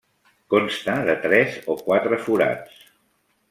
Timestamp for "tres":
1.27-1.61